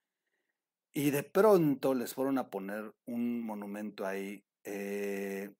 Y 0.93 1.11
de 1.11 1.23
pronto 1.23 1.93
les 1.93 2.13
fueron 2.13 2.37
a 2.37 2.49
poner 2.49 2.93
un 3.05 3.41
monumento 3.41 4.05
ahí. 4.05 4.45
Eh, 4.63 5.53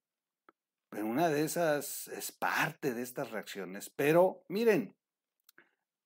pero 0.90 1.06
una 1.06 1.30
de 1.30 1.44
esas 1.44 2.08
es 2.10 2.32
parte 2.32 2.94
de 2.94 3.02
estas 3.02 3.32
reacciones. 3.32 3.90
Pero 3.90 4.44
miren, 4.48 4.96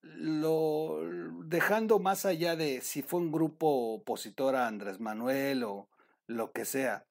lo, 0.01 0.99
dejando 1.45 1.99
más 1.99 2.25
allá 2.25 2.55
de 2.55 2.81
si 2.81 3.01
fue 3.01 3.19
un 3.19 3.31
grupo 3.31 3.93
opositor 3.93 4.55
a 4.55 4.67
Andrés 4.67 4.99
Manuel 4.99 5.63
o 5.63 5.89
lo 6.27 6.51
que 6.51 6.65
sea, 6.65 7.07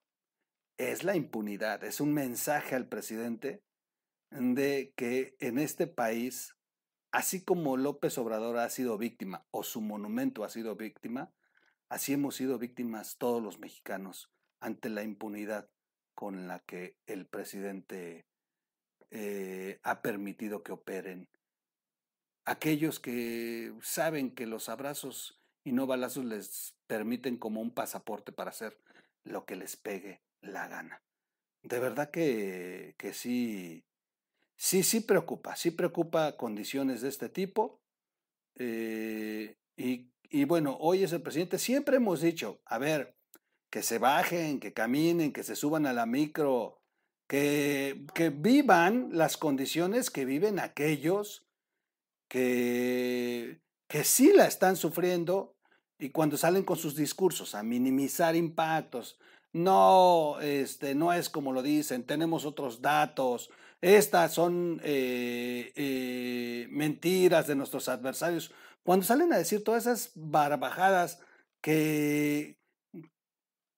es 0.77 1.05
la 1.05 1.15
impunidad, 1.15 1.85
es 1.85 2.01
un 2.01 2.15
mensaje 2.15 2.75
al 2.75 2.89
presidente 2.89 3.63
de 4.31 4.95
que 4.97 5.37
en 5.39 5.59
este 5.59 5.87
país, 5.87 6.57
así 7.13 7.45
como 7.45 7.77
López 7.77 8.17
Obrador 8.17 8.57
ha 8.59 8.71
sido 8.71 8.97
víctima 8.97 9.47
o 9.51 9.63
su 9.63 9.83
monumento 9.83 10.43
ha 10.43 10.49
sido 10.49 10.77
víctima, 10.77 11.33
así 11.91 12.15
hemos 12.15 12.37
sido 12.37 12.59
víctimas 12.59 13.19
todos 13.19 13.43
los 13.43 13.59
mexicanos 13.59 14.33
ante 14.59 14.89
la 14.89 15.03
impunidad 15.03 15.69
con 16.15 16.47
la 16.49 16.61
que 16.61 16.97
el 17.07 17.27
presidente 17.27 18.27
eh, 19.11 19.81
ha 19.83 20.03
permitido 20.03 20.63
que 20.63 20.73
operen. 20.73 21.29
Aquellos 22.45 23.01
que 23.01 23.73
saben 23.83 24.35
que 24.35 24.47
los 24.47 24.69
abrazos 24.69 25.41
y 25.65 25.73
no 25.73 25.87
balazos 25.87 26.25
les 26.25 26.75
permiten 26.87 27.37
como 27.37 27.61
un 27.61 27.73
pasaporte 27.73 28.33
para 28.33 28.51
hacer 28.51 28.79
lo 29.25 29.45
que 29.45 29.57
les 29.57 29.77
pegue 29.77 30.23
la 30.41 30.69
gana. 30.69 31.03
De 31.63 31.79
verdad 31.79 32.11
que, 32.11 32.95
que 32.97 33.13
sí, 33.13 33.85
sí, 34.57 34.83
sí 34.83 35.01
preocupa, 35.01 35.57
sí 35.57 35.71
preocupa 35.71 36.37
condiciones 36.37 37.03
de 37.03 37.09
este 37.09 37.29
tipo. 37.29 37.81
Eh, 38.57 39.57
y, 39.77 40.11
y 40.23 40.45
bueno, 40.45 40.77
hoy 40.81 41.03
es 41.03 41.13
el 41.13 41.23
presidente, 41.23 41.59
siempre 41.59 41.97
hemos 41.97 42.21
dicho, 42.21 42.61
a 42.65 42.79
ver, 42.79 43.17
que 43.71 43.83
se 43.83 43.99
bajen, 43.99 44.61
que 44.61 44.73
caminen, 44.73 45.33
que 45.33 45.45
se 45.45 45.57
suban 45.57 45.87
a 45.87 45.93
la 45.93 46.07
micro 46.07 46.81
que, 47.29 48.05
que 48.13 48.31
vivan 48.31 49.11
las 49.13 49.37
condiciones 49.37 50.11
que 50.11 50.25
viven 50.25 50.59
aquellos 50.59 51.47
que, 52.29 53.61
que 53.89 54.05
sí 54.05 54.33
la 54.33 54.47
están 54.47 54.77
sufriendo 54.77 55.55
y 55.99 56.11
cuando 56.11 56.37
salen 56.37 56.65
con 56.65 56.77
sus 56.77 56.97
discursos 56.97 57.55
a 57.55 57.63
minimizar 57.63 58.35
impactos, 58.35 59.19
no, 59.53 60.41
este, 60.41 60.95
no 60.95 61.13
es 61.13 61.29
como 61.29 61.53
lo 61.53 61.63
dicen, 61.63 62.05
tenemos 62.05 62.45
otros 62.45 62.81
datos, 62.81 63.51
estas 63.81 64.33
son 64.33 64.81
eh, 64.83 65.73
eh, 65.77 66.67
mentiras 66.71 67.47
de 67.47 67.55
nuestros 67.55 67.89
adversarios. 67.89 68.53
Cuando 68.83 69.05
salen 69.05 69.33
a 69.33 69.39
decir 69.39 69.63
todas 69.63 69.87
esas 69.87 70.13
barbajadas 70.15 71.21
que, 71.61 72.60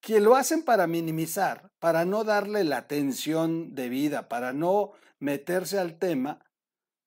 que 0.03 0.19
lo 0.19 0.35
hacen 0.35 0.63
para 0.63 0.85
minimizar, 0.85 1.71
para 1.79 2.03
no 2.03 2.25
darle 2.25 2.65
la 2.65 2.75
atención 2.75 3.73
debida, 3.73 4.27
para 4.27 4.51
no 4.51 4.91
meterse 5.19 5.79
al 5.79 5.97
tema, 5.97 6.45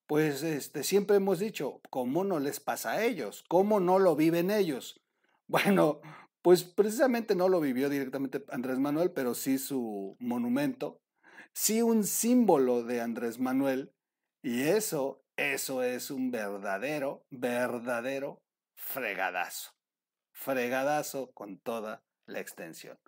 pues 0.06 0.42
este, 0.42 0.82
siempre 0.82 1.16
hemos 1.16 1.38
dicho, 1.38 1.82
¿cómo 1.90 2.24
no 2.24 2.40
les 2.40 2.58
pasa 2.58 2.92
a 2.92 3.04
ellos? 3.04 3.44
¿Cómo 3.48 3.80
no 3.80 3.98
lo 3.98 4.16
viven 4.16 4.50
ellos? 4.50 5.00
Bueno, 5.48 6.00
pues 6.42 6.64
precisamente 6.64 7.36
no 7.36 7.48
lo 7.48 7.60
vivió 7.60 7.88
directamente 7.88 8.44
Andrés 8.48 8.80
Manuel, 8.80 9.12
pero 9.12 9.32
sí 9.32 9.58
su 9.58 10.16
monumento, 10.18 11.00
sí 11.52 11.82
un 11.82 12.02
símbolo 12.02 12.82
de 12.82 13.00
Andrés 13.00 13.38
Manuel, 13.38 13.92
y 14.42 14.62
eso, 14.62 15.22
eso 15.36 15.84
es 15.84 16.10
un 16.10 16.32
verdadero, 16.32 17.24
verdadero 17.30 18.42
fregadazo. 18.74 19.70
Fregadazo 20.32 21.30
con 21.30 21.60
toda 21.60 22.05
la 22.26 22.40
extensión. 22.40 22.98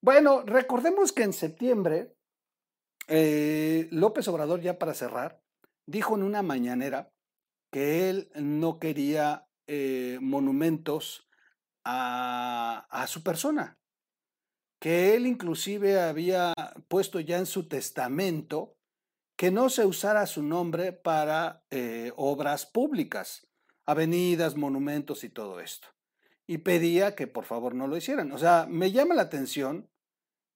Bueno, 0.00 0.42
recordemos 0.42 1.12
que 1.12 1.24
en 1.24 1.32
septiembre, 1.32 2.16
eh, 3.08 3.88
López 3.90 4.28
Obrador, 4.28 4.60
ya 4.60 4.78
para 4.78 4.94
cerrar, 4.94 5.42
dijo 5.86 6.16
en 6.16 6.22
una 6.22 6.42
mañanera 6.42 7.12
que 7.70 8.08
él 8.08 8.30
no 8.34 8.78
quería 8.78 9.46
eh, 9.66 10.18
monumentos 10.20 11.28
a, 11.84 12.86
a, 12.90 13.06
su 13.06 13.22
persona, 13.22 13.78
que 14.80 15.14
él 15.14 15.26
inclusive 15.26 16.00
había 16.00 16.54
puesto 16.88 17.20
ya 17.20 17.38
en 17.38 17.46
su 17.46 17.68
testamento 17.68 18.76
que 19.36 19.50
no 19.50 19.70
se 19.70 19.86
usara 19.86 20.26
su 20.26 20.42
nombre 20.42 20.92
para 20.92 21.64
eh, 21.70 22.12
obras 22.16 22.66
públicas, 22.66 23.46
avenidas, 23.86 24.56
monumentos 24.56 25.24
y 25.24 25.30
todo 25.30 25.60
esto 25.60 25.88
y 26.50 26.58
pedía 26.58 27.14
que 27.14 27.28
por 27.28 27.44
favor 27.44 27.76
no 27.76 27.86
lo 27.86 27.96
hicieran. 27.96 28.32
O 28.32 28.38
sea, 28.38 28.66
me 28.68 28.90
llama 28.90 29.14
la 29.14 29.22
atención 29.22 29.88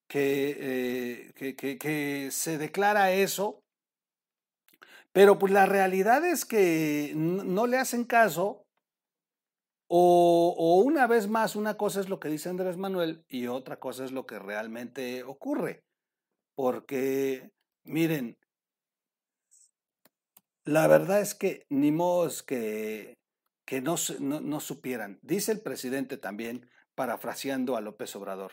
que, 0.09 1.31
eh, 1.39 1.55
que, 1.79 2.31
se 2.33 2.59
declara 2.59 3.13
eso, 3.13 3.63
pero 5.13 5.39
pues 5.39 5.53
la 5.53 5.67
realidad 5.67 6.27
es 6.27 6.45
que 6.45 7.13
no 7.15 7.69
le 7.69 7.79
hacen 7.79 8.03
caso 8.03 8.67
o, 9.89 10.57
o, 10.59 10.81
una 10.83 11.07
vez 11.07 11.29
más, 11.29 11.55
una 11.55 11.77
cosa 11.77 12.01
es 12.01 12.09
lo 12.09 12.19
que 12.19 12.29
dice 12.29 12.49
Andrés 12.49 12.77
Manuel 12.77 13.25
y 13.29 13.47
otra 13.47 13.79
cosa 13.79 14.05
es 14.05 14.11
lo 14.11 14.27
que 14.27 14.41
realmente 14.41 15.23
ocurre. 15.23 15.85
Porque, 16.57 17.53
miren, 17.85 18.37
la 20.65 20.89
verdad 20.89 21.21
es 21.21 21.37
que 21.37 21.63
ni 21.69 21.93
modo 21.93 22.29
que 22.45 23.15
que 23.65 23.81
no, 23.81 23.97
no, 24.21 24.61
supieran. 24.61 25.19
Dice 25.23 25.53
el 25.53 25.61
presidente 25.61 26.17
también, 26.17 26.69
parafraseando 26.95 27.77
a 27.77 27.81
López 27.81 28.15
Obrador, 28.17 28.53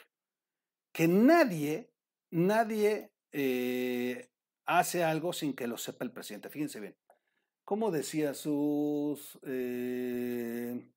que 0.93 1.07
nadie, 1.07 1.91
nadie 2.29 3.11
eh, 3.31 4.29
hace 4.65 5.03
algo 5.03 5.33
sin 5.33 5.53
que 5.53 5.67
lo 5.67 5.77
sepa 5.77 6.05
el 6.05 6.11
presidente. 6.11 6.49
Fíjense 6.49 6.79
bien. 6.79 6.97
¿Cómo 7.63 7.91
decía 7.91 8.33
sus... 8.33 9.39
Eh, 9.45 10.89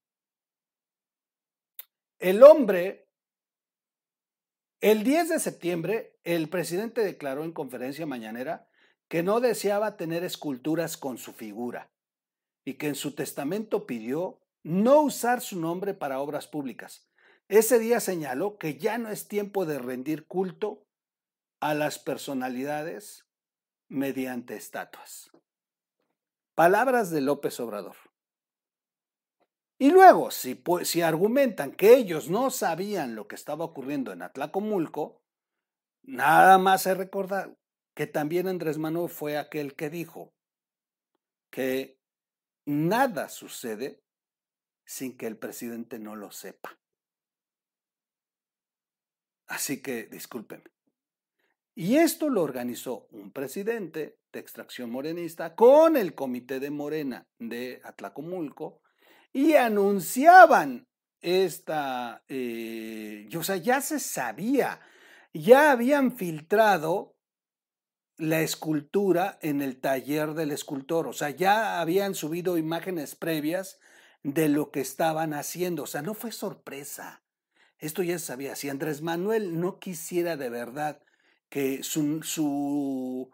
el 2.21 2.43
hombre, 2.43 3.09
el 4.81 5.05
10 5.05 5.29
de 5.29 5.41
septiembre, 5.41 6.19
el 6.23 6.49
presidente 6.49 7.03
declaró 7.03 7.45
en 7.45 7.53
conferencia 7.53 8.07
mañanera 8.07 8.69
que 9.09 9.23
no 9.23 9.41
deseaba 9.41 9.97
tener 9.97 10.25
esculturas 10.25 10.97
con 10.97 11.19
su 11.19 11.33
figura 11.33 11.94
y 12.65 12.75
que 12.75 12.89
en 12.89 12.95
su 12.95 13.15
testamento 13.15 13.87
pidió 13.87 14.41
no 14.63 15.03
usar 15.03 15.41
su 15.41 15.61
nombre 15.61 15.95
para 15.95 16.21
obras 16.21 16.47
públicas. 16.47 17.09
Ese 17.49 17.79
día 17.79 18.01
señaló 18.01 18.59
que 18.59 18.79
ya 18.79 18.97
no 18.99 19.11
es 19.11 19.29
tiempo 19.29 19.67
de 19.67 19.79
rendir 19.79 20.27
culto 20.27 20.87
a 21.61 21.75
las 21.75 21.99
personalidades 21.99 23.27
mediante 23.89 24.57
estatuas. 24.57 25.31
Palabras 26.55 27.11
de 27.11 27.21
López 27.21 27.61
Obrador. 27.61 27.97
Y 29.79 29.91
luego, 29.91 30.31
si, 30.31 30.63
si, 30.85 31.03
argumentan 31.03 31.73
que 31.73 31.97
ellos 31.97 32.31
no 32.31 32.51
sabían 32.51 33.15
lo 33.15 33.27
que 33.27 33.35
estaba 33.35 33.65
ocurriendo 33.65 34.13
en 34.13 34.23
Atlacomulco, 34.23 35.21
nada 36.03 36.59
más 36.59 36.87
hay 36.87 36.95
recordar 36.95 37.57
que 37.95 38.07
también 38.07 38.49
Andrés 38.49 38.79
Manuel 38.79 39.11
fue 39.11 39.37
aquel 39.37 39.75
que 39.75 39.91
dijo 39.91 40.33
que 41.51 41.99
Nada 42.67 43.29
sucede 43.29 44.03
sin 44.85 45.17
que 45.17 45.27
el 45.27 45.37
presidente 45.37 45.99
no 45.99 46.17
lo 46.17 46.31
sepa. 46.31 46.79
Así 49.47 49.83
que 49.83 50.05
discúlpenme. 50.05 50.71
Y 51.75 51.97
esto 51.97 52.29
lo 52.29 52.43
organizó 52.43 53.09
un 53.11 53.33
presidente 53.33 54.19
de 54.33 54.41
extracción 54.41 54.91
morenista 54.91 55.55
con 55.55 55.97
el 55.97 56.15
comité 56.15 56.61
de 56.61 56.71
Morena 56.71 57.27
de 57.39 57.81
Atlacomulco 57.85 58.81
y 59.33 59.55
anunciaban 59.55 60.87
esta, 61.21 62.23
eh, 62.29 63.29
o 63.37 63.43
sea, 63.43 63.57
ya 63.57 63.81
se 63.81 63.99
sabía, 63.99 64.81
ya 65.33 65.73
habían 65.73 66.17
filtrado 66.17 67.14
la 68.17 68.43
escultura 68.43 69.39
en 69.43 69.61
el 69.61 69.81
taller 69.81 70.35
del 70.35 70.51
escultor. 70.51 71.07
O 71.07 71.13
sea, 71.13 71.31
ya 71.31 71.81
habían 71.81 72.15
subido 72.15 72.59
imágenes 72.59 73.15
previas 73.15 73.79
de 74.23 74.49
lo 74.49 74.71
que 74.71 74.81
estaban 74.81 75.35
haciendo. 75.35 75.85
O 75.85 75.87
sea, 75.87 76.03
no 76.03 76.15
fue 76.15 76.33
sorpresa. 76.33 77.23
Esto 77.79 78.03
ya 78.03 78.19
se 78.19 78.27
sabía. 78.27 78.57
Si 78.57 78.69
Andrés 78.69 79.03
Manuel 79.03 79.61
no 79.61 79.79
quisiera 79.79 80.37
de 80.37 80.49
verdad 80.49 81.03
que 81.49 81.83
su, 81.83 82.23
su 82.23 83.31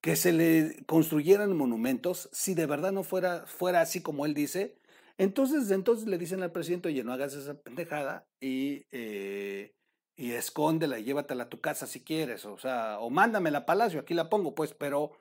que 0.00 0.16
se 0.16 0.32
le 0.32 0.84
construyeran 0.86 1.56
monumentos, 1.56 2.28
si 2.32 2.54
de 2.54 2.66
verdad 2.66 2.92
no 2.92 3.04
fuera, 3.04 3.46
fuera 3.46 3.80
así 3.80 4.02
como 4.02 4.26
él 4.26 4.34
dice, 4.34 4.78
entonces, 5.18 5.70
entonces 5.70 6.08
le 6.08 6.18
dicen 6.18 6.42
al 6.42 6.52
presidente, 6.52 6.88
oye, 6.88 7.04
no 7.04 7.12
hagas 7.12 7.34
esa 7.34 7.54
pendejada 7.60 8.26
y 8.40 8.86
eh, 8.90 9.74
y 10.20 10.32
escóndela 10.32 10.98
y 10.98 11.04
llévatela 11.04 11.44
a 11.44 11.48
tu 11.48 11.62
casa 11.62 11.86
si 11.86 12.04
quieres, 12.04 12.44
o 12.44 12.58
sea, 12.58 12.98
o 13.00 13.08
mándamela 13.08 13.60
a 13.60 13.66
Palacio, 13.66 14.00
aquí 14.00 14.12
la 14.12 14.28
pongo, 14.28 14.54
pues, 14.54 14.74
pero, 14.74 15.12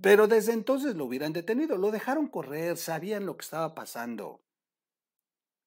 pero 0.00 0.28
desde 0.28 0.52
entonces 0.52 0.94
lo 0.94 1.06
hubieran 1.06 1.32
detenido, 1.32 1.76
lo 1.76 1.90
dejaron 1.90 2.28
correr, 2.28 2.76
sabían 2.76 3.26
lo 3.26 3.36
que 3.36 3.42
estaba 3.42 3.74
pasando. 3.74 4.40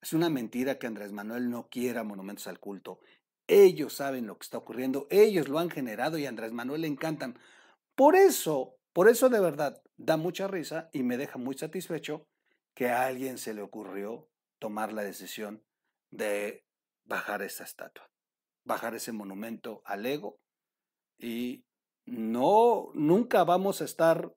Es 0.01 0.13
una 0.13 0.29
mentira 0.29 0.79
que 0.79 0.87
Andrés 0.87 1.11
Manuel 1.11 1.49
no 1.49 1.67
quiera 1.67 2.05
monumentos 2.05 2.47
al 2.47 2.61
culto. 2.61 3.01
Ellos 3.47 3.95
saben 3.95 4.27
lo 4.27 4.37
que 4.37 4.45
está 4.45 4.59
ocurriendo, 4.59 5.07
ellos 5.09 5.49
lo 5.49 5.59
han 5.59 5.69
generado 5.69 6.17
y 6.17 6.25
a 6.25 6.29
Andrés 6.29 6.53
Manuel 6.53 6.81
le 6.81 6.87
encantan. 6.87 7.37
Por 7.95 8.15
eso, 8.15 8.77
por 8.93 9.09
eso 9.09 9.27
de 9.27 9.41
verdad 9.41 9.81
da 9.97 10.15
mucha 10.15 10.47
risa 10.47 10.89
y 10.93 11.03
me 11.03 11.17
deja 11.17 11.37
muy 11.37 11.57
satisfecho 11.57 12.25
que 12.73 12.89
a 12.91 13.07
alguien 13.07 13.37
se 13.37 13.53
le 13.53 13.61
ocurrió 13.61 14.29
tomar 14.57 14.93
la 14.93 15.03
decisión 15.03 15.61
de 16.11 16.63
bajar 17.03 17.41
esa 17.41 17.65
estatua 17.65 18.12
bajar 18.63 18.95
ese 18.95 19.11
monumento 19.11 19.81
al 19.85 20.05
ego 20.05 20.39
y 21.17 21.65
no, 22.05 22.89
nunca 22.93 23.43
vamos 23.43 23.81
a 23.81 23.85
estar 23.85 24.33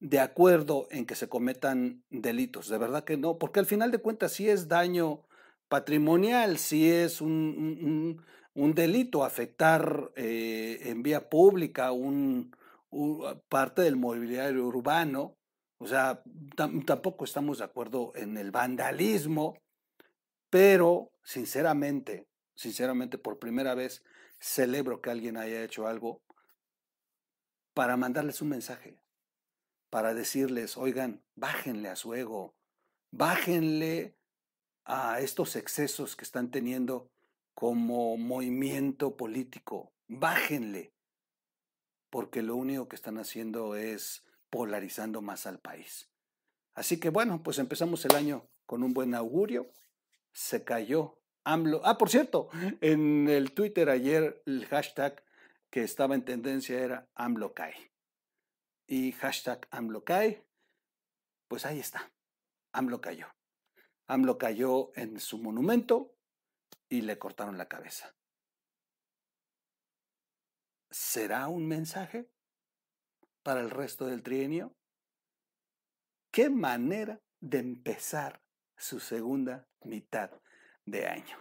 de 0.00 0.20
acuerdo 0.20 0.86
en 0.90 1.06
que 1.06 1.14
se 1.14 1.28
cometan 1.28 2.04
delitos, 2.10 2.68
de 2.68 2.78
verdad 2.78 3.04
que 3.04 3.16
no, 3.16 3.38
porque 3.38 3.60
al 3.60 3.66
final 3.66 3.90
de 3.90 3.98
cuentas 3.98 4.32
sí 4.32 4.48
es 4.48 4.68
daño 4.68 5.26
patrimonial, 5.68 6.58
sí 6.58 6.90
es 6.90 7.20
un, 7.20 8.22
un, 8.54 8.74
delito 8.74 9.24
afectar 9.24 10.12
eh, 10.16 10.80
en 10.84 11.02
vía 11.02 11.30
pública 11.30 11.92
un, 11.92 12.54
parte 13.48 13.82
del 13.82 13.96
mobiliario 13.96 14.66
urbano, 14.66 15.36
o 15.78 15.86
sea, 15.86 16.22
tampoco 16.86 17.24
estamos 17.24 17.58
de 17.58 17.64
acuerdo 17.64 18.12
en 18.14 18.36
el 18.36 18.50
vandalismo, 18.50 19.58
pero 20.50 21.12
sinceramente, 21.22 22.28
sinceramente, 22.54 23.18
por 23.18 23.38
primera 23.38 23.74
vez 23.74 24.02
celebro 24.38 25.00
que 25.00 25.10
alguien 25.10 25.36
haya 25.36 25.62
hecho 25.62 25.86
algo 25.86 26.22
para 27.72 27.96
mandarles 27.96 28.40
un 28.42 28.50
mensaje, 28.50 29.00
para 29.90 30.14
decirles, 30.14 30.76
oigan, 30.76 31.22
bájenle 31.34 31.88
a 31.88 31.96
su 31.96 32.14
ego, 32.14 32.54
bájenle 33.10 34.16
a 34.84 35.20
estos 35.20 35.56
excesos 35.56 36.16
que 36.16 36.24
están 36.24 36.50
teniendo 36.50 37.10
como 37.54 38.16
movimiento 38.16 39.16
político, 39.16 39.92
bájenle, 40.08 40.92
porque 42.10 42.42
lo 42.42 42.56
único 42.56 42.88
que 42.88 42.96
están 42.96 43.18
haciendo 43.18 43.76
es 43.76 44.24
polarizando 44.50 45.20
más 45.20 45.46
al 45.46 45.58
país. 45.58 46.10
Así 46.74 46.98
que 46.98 47.10
bueno, 47.10 47.42
pues 47.42 47.58
empezamos 47.58 48.04
el 48.04 48.14
año 48.14 48.48
con 48.66 48.82
un 48.82 48.94
buen 48.94 49.14
augurio. 49.14 49.70
Se 50.32 50.64
cayó 50.64 51.18
Ah, 51.44 51.98
por 51.98 52.08
cierto, 52.08 52.48
en 52.80 53.28
el 53.28 53.52
Twitter 53.52 53.90
ayer 53.90 54.42
el 54.46 54.66
hashtag 54.66 55.22
que 55.70 55.82
estaba 55.82 56.14
en 56.14 56.24
tendencia 56.24 56.80
era 56.80 57.08
AMLO 57.14 57.52
cae. 57.52 57.92
Y 58.86 59.12
hashtag 59.12 59.66
AMLO 59.70 60.04
cae, 60.04 60.46
pues 61.48 61.66
ahí 61.66 61.80
está. 61.80 62.12
AMLO 62.72 63.00
cayó. 63.00 63.26
AMLO 64.06 64.38
cayó 64.38 64.90
en 64.94 65.20
su 65.20 65.38
monumento 65.38 66.16
y 66.88 67.02
le 67.02 67.18
cortaron 67.18 67.58
la 67.58 67.68
cabeza. 67.68 68.14
¿Será 70.90 71.48
un 71.48 71.66
mensaje 71.66 72.30
para 73.42 73.60
el 73.60 73.70
resto 73.70 74.06
del 74.06 74.22
trienio? 74.22 74.74
qué 76.34 76.50
manera 76.50 77.20
de 77.38 77.60
empezar 77.60 78.42
su 78.76 78.98
segunda 78.98 79.68
mitad 79.84 80.32
de 80.86 81.06
año. 81.06 81.36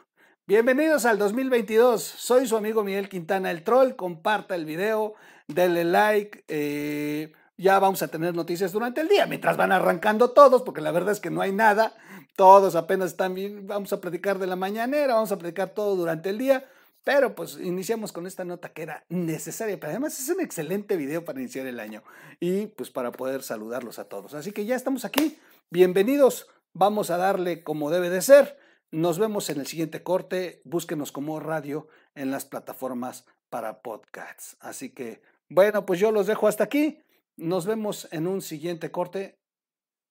Bienvenidos 0.45 1.05
al 1.05 1.17
2022. 1.17 2.01
Soy 2.01 2.47
su 2.47 2.57
amigo 2.57 2.83
Miguel 2.83 3.09
Quintana, 3.09 3.51
el 3.51 3.63
troll. 3.63 3.95
Comparta 3.95 4.55
el 4.55 4.65
video, 4.65 5.15
denle 5.47 5.83
like. 5.83 6.43
Eh, 6.47 7.33
ya 7.57 7.79
vamos 7.79 8.01
a 8.01 8.07
tener 8.07 8.35
noticias 8.35 8.71
durante 8.71 9.01
el 9.01 9.07
día, 9.07 9.25
mientras 9.25 9.57
van 9.57 9.71
arrancando 9.71 10.31
todos, 10.31 10.63
porque 10.63 10.81
la 10.81 10.91
verdad 10.91 11.13
es 11.13 11.19
que 11.19 11.29
no 11.29 11.41
hay 11.41 11.51
nada. 11.51 11.93
Todos 12.35 12.75
apenas 12.75 13.11
están 13.11 13.35
bien. 13.35 13.67
Vamos 13.67 13.93
a 13.93 14.01
platicar 14.01 14.39
de 14.39 14.47
la 14.47 14.55
mañanera, 14.55 15.15
vamos 15.15 15.31
a 15.31 15.37
platicar 15.37 15.69
todo 15.69 15.95
durante 15.95 16.29
el 16.29 16.37
día. 16.37 16.65
Pero 17.03 17.35
pues 17.35 17.57
iniciamos 17.59 18.13
con 18.13 18.27
esta 18.27 18.45
nota 18.45 18.69
que 18.69 18.83
era 18.83 19.03
necesaria, 19.09 19.77
pero 19.77 19.91
además 19.91 20.17
es 20.17 20.29
un 20.29 20.39
excelente 20.39 20.95
video 20.95 21.25
para 21.25 21.41
iniciar 21.41 21.67
el 21.67 21.81
año 21.81 22.01
y 22.39 22.67
pues 22.67 22.91
para 22.91 23.11
poder 23.11 23.43
saludarlos 23.43 23.99
a 23.99 24.05
todos. 24.05 24.33
Así 24.33 24.53
que 24.53 24.63
ya 24.63 24.77
estamos 24.77 25.03
aquí, 25.03 25.37
bienvenidos, 25.69 26.47
vamos 26.71 27.09
a 27.09 27.17
darle 27.17 27.61
como 27.61 27.91
debe 27.91 28.09
de 28.09 28.21
ser. 28.21 28.62
Nos 28.93 29.17
vemos 29.17 29.49
en 29.49 29.59
el 29.59 29.65
siguiente 29.65 30.03
corte, 30.03 30.61
búsquenos 30.65 31.11
como 31.11 31.39
radio 31.39 31.87
en 32.13 32.29
las 32.29 32.45
plataformas 32.45 33.25
para 33.49 33.81
podcasts. 33.81 34.55
Así 34.59 34.91
que 34.91 35.23
bueno, 35.49 35.83
pues 35.83 35.99
yo 35.99 36.11
los 36.11 36.27
dejo 36.27 36.47
hasta 36.47 36.63
aquí, 36.63 36.99
nos 37.35 37.65
vemos 37.65 38.07
en 38.11 38.27
un 38.27 38.43
siguiente 38.43 38.91
corte. 38.91 39.39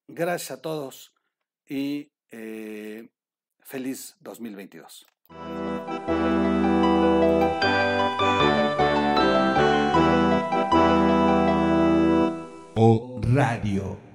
Gracias 0.09 0.51
a 0.51 0.61
todos 0.61 1.15
y 1.65 2.11
eh, 2.33 3.09
feliz 3.61 4.17
2022. 4.19 5.07
O 12.75 13.21
Radio. 13.23 14.12